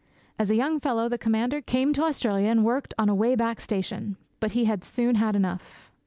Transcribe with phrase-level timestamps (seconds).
[0.39, 3.61] As a young fellow the Commander came to Australia and worked on a way back
[3.61, 5.91] station, but he had soon had enough.